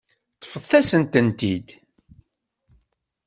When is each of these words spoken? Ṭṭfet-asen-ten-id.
Ṭṭfet-asen-ten-id. 0.41 1.67